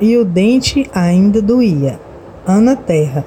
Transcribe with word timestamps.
e 0.00 0.16
o 0.16 0.24
dente 0.24 0.88
ainda 0.94 1.42
doía. 1.42 1.98
Ana 2.46 2.76
Terra. 2.76 3.24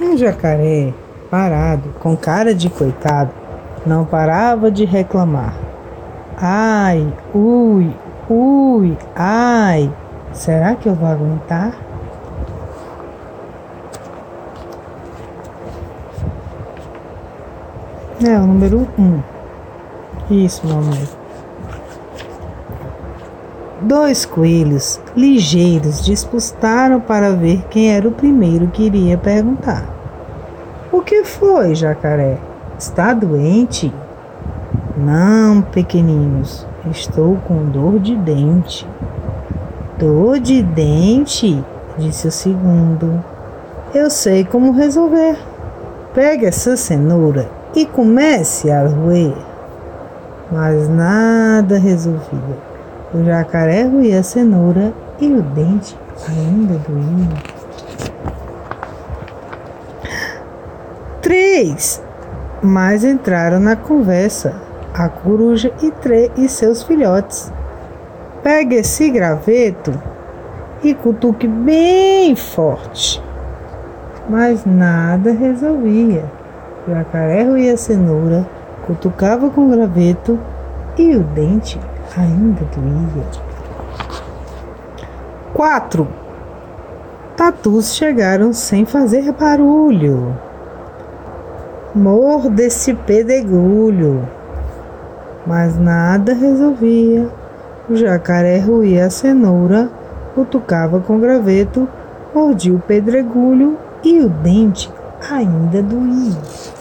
Um 0.00 0.16
jacaré, 0.16 0.92
parado, 1.30 1.90
com 2.00 2.16
cara 2.16 2.54
de 2.54 2.70
coitado, 2.70 3.32
não 3.84 4.04
parava 4.04 4.70
de 4.70 4.84
reclamar. 4.84 5.54
Ai, 6.36 7.12
ui, 7.34 7.90
ui, 8.28 8.96
ai, 9.16 9.92
será 10.32 10.76
que 10.76 10.88
eu 10.88 10.94
vou 10.94 11.08
aguentar? 11.08 11.87
É 18.20 18.36
o 18.36 18.48
número 18.48 18.88
um. 18.98 19.20
Isso, 20.28 20.66
meu 20.66 20.78
amor. 20.78 20.98
Dois 23.80 24.26
coelhos 24.26 25.00
ligeiros 25.16 26.04
dispustaram 26.04 27.00
para 27.00 27.30
ver 27.30 27.62
quem 27.70 27.92
era 27.92 28.08
o 28.08 28.12
primeiro 28.12 28.66
que 28.66 28.82
iria 28.82 29.16
perguntar. 29.16 29.84
O 30.90 31.00
que 31.00 31.22
foi, 31.22 31.76
jacaré? 31.76 32.38
Está 32.76 33.14
doente? 33.14 33.94
Não, 34.96 35.62
pequeninos, 35.62 36.66
estou 36.90 37.36
com 37.46 37.66
dor 37.66 38.00
de 38.00 38.16
dente. 38.16 38.84
Dor 39.96 40.40
de 40.40 40.60
dente? 40.60 41.64
disse 41.96 42.26
o 42.26 42.32
segundo. 42.32 43.22
Eu 43.94 44.10
sei 44.10 44.44
como 44.44 44.72
resolver. 44.72 45.38
Pegue 46.12 46.46
essa 46.46 46.76
cenoura 46.76 47.57
e 47.74 47.86
comece 47.86 48.70
a 48.70 48.86
roer. 48.86 49.34
Mas 50.50 50.88
nada 50.88 51.78
resolvia. 51.78 52.58
O 53.12 53.22
jacaré 53.22 53.84
roía 53.84 54.20
a 54.20 54.22
cenoura 54.22 54.92
e 55.20 55.32
o 55.32 55.42
dente 55.42 55.96
ainda 56.28 56.74
doía. 56.88 57.58
Três 61.22 62.02
mais 62.62 63.04
entraram 63.04 63.60
na 63.60 63.76
conversa 63.76 64.54
a 64.94 65.08
coruja 65.08 65.72
e, 65.82 65.92
e 66.42 66.48
seus 66.48 66.82
filhotes. 66.82 67.52
Pegue 68.42 68.76
esse 68.76 69.10
graveto 69.10 69.92
e 70.82 70.94
cutuque 70.94 71.46
bem 71.46 72.34
forte. 72.34 73.22
Mas 74.28 74.64
nada 74.64 75.32
resolvia. 75.32 76.37
Jacaré 76.88 77.42
roía 77.42 77.74
a 77.74 77.76
cenoura, 77.76 78.48
cutucava 78.86 79.50
com 79.50 79.66
o 79.66 79.70
graveto 79.70 80.38
e 80.96 81.14
o 81.14 81.22
dente 81.22 81.78
ainda 82.16 82.62
doía. 82.74 83.24
Quatro. 85.52 86.08
Tatus 87.36 87.94
chegaram 87.94 88.52
sem 88.52 88.86
fazer 88.86 89.30
barulho. 89.32 90.34
Morda 91.94 92.62
esse 92.62 92.94
pedregulho. 92.94 94.26
Mas 95.46 95.78
nada 95.78 96.32
resolvia. 96.32 97.28
O 97.88 97.96
jacaré 97.96 98.58
roía 98.58 99.06
a 99.06 99.10
cenoura, 99.10 99.90
cutucava 100.34 101.00
com 101.00 101.20
graveto, 101.20 101.88
mordia 102.34 102.74
o 102.74 102.78
pedregulho 102.78 103.76
e 104.02 104.20
o 104.20 104.28
dente 104.28 104.90
ainda 105.30 105.82
doía. 105.82 106.77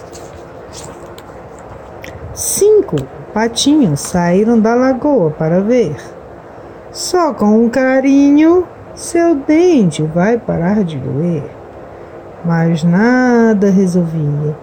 Cinco 2.47 2.95
patinhos 3.33 3.99
saíram 3.99 4.57
da 4.57 4.73
lagoa 4.73 5.31
para 5.31 5.59
ver. 5.59 5.97
Só 6.93 7.33
com 7.33 7.61
um 7.61 7.67
carinho 7.67 8.65
seu 8.95 9.35
dente 9.35 10.01
vai 10.01 10.37
parar 10.37 10.81
de 10.85 10.97
doer. 10.97 11.43
Mas 12.45 12.85
nada 12.85 13.69
resolvia. 13.69 14.55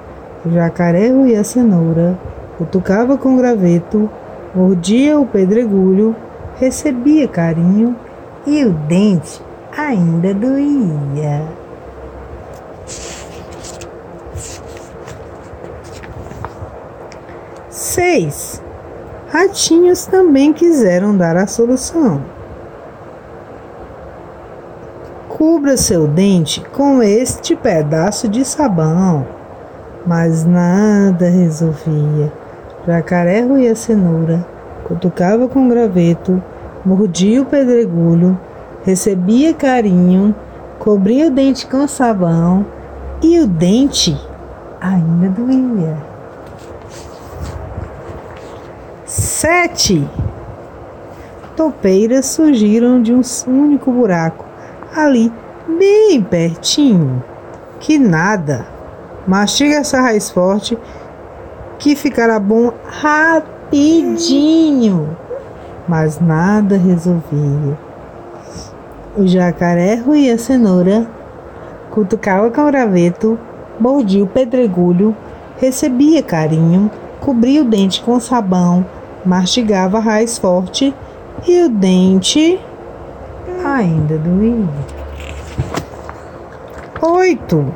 O 0.47 0.51
jacaré 0.51 1.11
roía 1.11 1.43
a 1.43 1.45
cenoura, 1.45 2.19
cutucava 2.57 3.19
com 3.19 3.37
graveto, 3.37 4.09
mordia 4.55 5.21
o 5.21 5.27
pedregulho, 5.27 6.17
recebia 6.57 7.29
carinho 7.29 7.95
e 8.47 8.65
o 8.65 8.73
dente 8.73 9.43
ainda 9.77 10.33
doía. 10.33 11.43
Seis. 17.95 18.61
Ratinhos 19.31 20.05
também 20.05 20.53
quiseram 20.53 21.17
dar 21.17 21.37
a 21.37 21.47
solução. 21.47 22.21
Cubra 25.29 25.77
seu 25.77 26.09
dente 26.09 26.61
com 26.73 27.01
este 27.01 27.55
pedaço 27.55 28.27
de 28.27 28.45
sabão. 28.45 29.25
Mas 30.05 30.45
nada 30.45 31.29
resolvia. 31.29 32.33
Jacaré 32.85 33.43
roía 33.43 33.71
a 33.71 33.77
cenoura, 33.77 34.45
cutucava 34.83 35.47
com 35.47 35.69
graveto, 35.69 36.43
mordia 36.85 37.43
o 37.43 37.47
pedregulho, 37.47 38.37
recebia 38.83 39.55
carinho, 39.55 40.35
cobria 40.81 41.29
o 41.29 41.31
dente 41.31 41.65
com 41.65 41.87
sabão 41.87 42.67
e 43.23 43.39
o 43.39 43.47
dente 43.47 44.21
ainda 44.81 45.29
doía. 45.29 46.14
Sete 49.45 50.09
topeiras 51.55 52.25
surgiram 52.25 53.03
de 53.03 53.13
um 53.13 53.21
único 53.47 53.93
buraco, 53.93 54.47
ali, 54.97 55.31
bem 55.69 56.23
pertinho. 56.23 57.23
Que 57.79 57.99
nada! 57.99 58.67
Mastiga 59.27 59.75
essa 59.75 60.01
raiz 60.01 60.31
forte 60.31 60.79
que 61.79 61.95
ficará 61.95 62.41
bom 62.41 62.73
rapidinho. 62.87 64.35
Mas 65.87 66.19
nada 66.19 66.79
resolvia. 66.79 67.79
O 69.15 69.27
jacaré 69.27 69.97
roía 69.97 70.37
a 70.37 70.39
cenoura, 70.39 71.07
cutucava 71.91 72.51
com 72.51 72.63
o 72.63 72.67
graveto, 72.69 73.39
mordia 73.79 74.25
o 74.25 74.27
pedregulho, 74.27 75.15
recebia 75.59 76.23
carinho, 76.23 76.91
cobria 77.21 77.61
o 77.61 77.67
dente 77.67 78.03
com 78.03 78.19
sabão, 78.19 78.87
mastigava 79.25 79.99
a 79.99 80.01
raiz 80.01 80.39
forte 80.39 80.95
e 81.47 81.63
o 81.63 81.69
dente 81.69 82.61
ainda 83.65 84.19
doía. 84.19 84.69
Oito. 87.01 87.67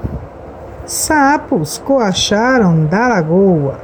Sapos 0.87 1.77
coacharam 1.79 2.87
da 2.87 3.09
lagoa. 3.09 3.79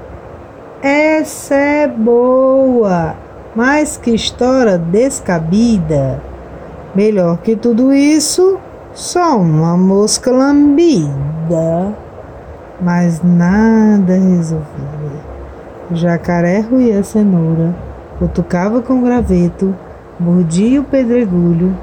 Essa 0.80 1.54
é 1.54 1.86
boa, 1.86 3.14
mas 3.54 3.98
que 3.98 4.10
história 4.10 4.78
descabida. 4.78 6.22
Melhor 6.94 7.38
que 7.38 7.56
tudo 7.56 7.92
isso, 7.92 8.58
só 8.94 9.36
uma 9.36 9.76
mosca 9.76 10.30
lambida. 10.30 11.94
Mas 12.80 13.22
nada 13.22 14.14
resolvia. 14.14 15.03
Jacaré 15.92 16.60
roía 16.60 17.00
a 17.00 17.02
cenoura, 17.02 17.74
cutucava 18.18 18.80
com 18.80 19.02
graveto, 19.02 19.74
mordia 20.18 20.80
o 20.80 20.84
pedregulho, 20.84 21.76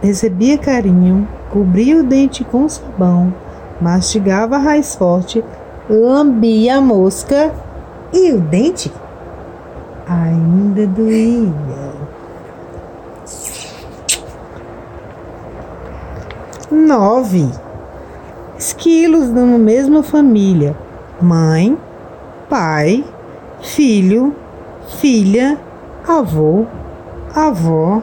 recebia 0.00 0.56
carinho, 0.56 1.26
cobria 1.50 1.98
o 1.98 2.02
dente 2.02 2.44
com 2.44 2.68
sabão, 2.68 3.34
mastigava 3.80 4.56
a 4.56 4.58
raiz 4.58 4.94
forte, 4.94 5.44
lambia 5.88 6.76
a 6.76 6.80
mosca 6.80 7.52
e 8.12 8.32
o 8.32 8.40
dente 8.40 8.92
ainda 10.06 10.86
doía. 10.86 11.90
Nove 16.70 17.48
esquilos 18.56 19.28
numa 19.30 19.58
mesma 19.58 20.02
família: 20.02 20.76
mãe, 21.20 21.76
pai, 22.50 23.04
filho, 23.62 24.34
filha, 24.98 25.56
avô, 26.06 26.66
avó, 27.32 28.02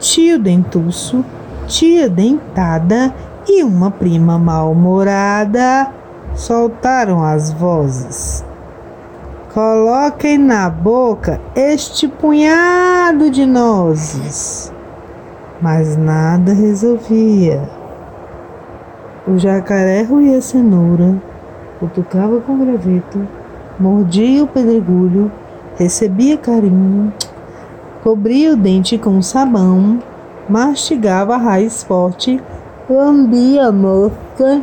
tio 0.00 0.36
dentuço, 0.36 1.24
tia 1.68 2.08
dentada 2.08 3.14
e 3.46 3.62
uma 3.62 3.92
prima 3.92 4.36
mal-humorada 4.36 5.92
soltaram 6.34 7.22
as 7.22 7.52
vozes. 7.52 8.44
Coloquem 9.52 10.36
na 10.38 10.68
boca 10.68 11.40
este 11.54 12.08
punhado 12.08 13.30
de 13.30 13.46
nozes. 13.46 14.72
Mas 15.62 15.96
nada 15.96 16.52
resolvia. 16.52 17.62
O 19.26 19.38
jacaré 19.38 20.02
roía 20.02 20.38
a 20.38 20.42
cenoura, 20.42 21.14
cutucava 21.78 22.40
com 22.40 22.58
graveto, 22.58 23.26
mordia 23.78 24.44
o 24.44 24.46
pedregulho, 24.46 25.30
recebia 25.76 26.36
carinho, 26.36 27.12
cobria 28.02 28.52
o 28.52 28.56
dente 28.56 28.96
com 28.98 29.20
sabão, 29.20 30.00
mastigava 30.48 31.34
a 31.34 31.38
raiz 31.38 31.82
forte, 31.82 32.40
lambia 32.88 33.68
a 33.68 33.72
mosca, 33.72 34.62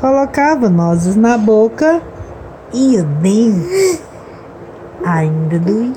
colocava 0.00 0.68
nozes 0.68 1.16
na 1.16 1.36
boca 1.36 2.02
e 2.72 2.96
o 2.96 3.04
dente 3.04 4.00
ainda 5.04 5.58
doía. 5.58 5.92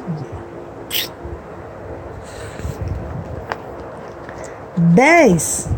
Dez 4.75 5.69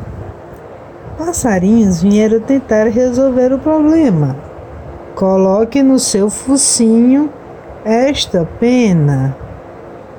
passarinhos 1.18 2.02
vieram 2.02 2.40
tentar 2.40 2.88
resolver 2.88 3.54
o 3.54 3.60
problema. 3.60 4.36
Coloque 5.16 5.82
no 5.82 5.98
seu 5.98 6.30
focinho 6.30 7.30
esta 7.86 8.46
pena. 8.60 9.34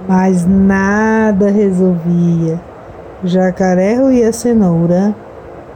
Mas 0.08 0.46
nada 0.46 1.50
resolvia. 1.50 2.58
O 3.22 3.26
jacaré 3.26 3.96
roía 3.96 4.30
a 4.30 4.32
cenoura, 4.32 5.14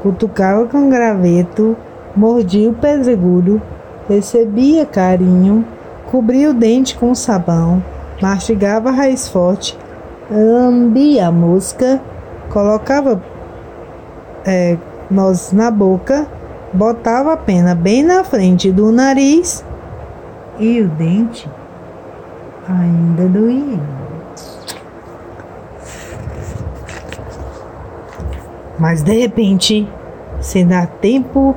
cutucava 0.02 0.64
com 0.66 0.88
graveto, 0.88 1.76
mordia 2.16 2.70
o 2.70 2.74
pedregulho, 2.74 3.60
recebia 4.08 4.86
carinho, 4.86 5.66
cobria 6.10 6.48
o 6.48 6.54
dente 6.54 6.96
com 6.96 7.14
sabão, 7.14 7.82
mastigava 8.22 8.88
a 8.88 8.92
raiz 8.92 9.28
forte, 9.28 9.76
lambia 10.30 11.28
a 11.28 11.32
mosca, 11.32 12.00
colocava 12.50 13.20
é, 14.46 14.78
nós 15.10 15.52
na 15.52 15.70
boca, 15.70 16.26
botava 16.72 17.32
a 17.32 17.36
pena 17.36 17.74
bem 17.74 18.02
na 18.02 18.22
frente 18.24 18.70
do 18.70 18.92
nariz 18.92 19.64
e 20.58 20.80
o 20.80 20.88
dente 20.88 21.48
ainda 22.68 23.26
doía. 23.28 23.80
Mas 28.78 29.02
de 29.02 29.12
repente, 29.12 29.86
sem 30.40 30.66
dar 30.66 30.86
tempo 30.86 31.54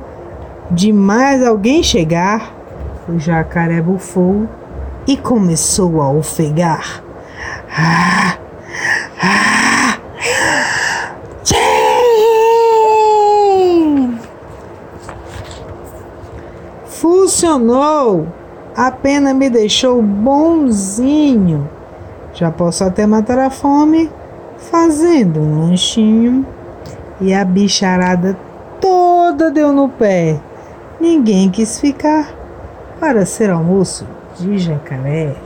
de 0.70 0.92
mais 0.92 1.44
alguém 1.44 1.82
chegar, 1.82 2.52
o 3.08 3.18
jacaré 3.18 3.80
bufou 3.80 4.48
e 5.06 5.16
começou 5.16 6.02
a 6.02 6.10
ofegar. 6.10 7.02
Ah, 7.70 8.36
ah, 9.22 9.98
Funcionou! 17.04 18.26
A 18.74 18.90
pena 18.90 19.34
me 19.34 19.50
deixou 19.50 20.00
bonzinho. 20.00 21.68
Já 22.32 22.50
posso 22.50 22.82
até 22.82 23.06
matar 23.06 23.38
a 23.38 23.50
fome 23.50 24.10
fazendo 24.56 25.38
um 25.38 25.66
lanchinho. 25.66 26.46
E 27.20 27.34
a 27.34 27.44
bicharada 27.44 28.34
toda 28.80 29.50
deu 29.50 29.70
no 29.70 29.86
pé. 29.86 30.40
Ninguém 30.98 31.50
quis 31.50 31.78
ficar 31.78 32.34
para 32.98 33.26
ser 33.26 33.50
almoço 33.50 34.06
de 34.38 34.56
jacaré. 34.56 35.36